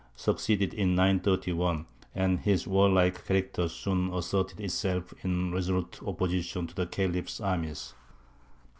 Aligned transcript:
succeeded 0.15 0.73
in 0.73 0.95
931, 0.95 1.85
and 2.15 2.39
his 2.39 2.65
warlike 2.65 3.23
character 3.27 3.67
soon 3.67 4.11
asserted 4.15 4.59
itself 4.59 5.13
in 5.23 5.51
resolute 5.51 6.01
opposition 6.03 6.65
to 6.65 6.73
the 6.73 6.87
Khalif's 6.87 7.39
armies. 7.39 7.93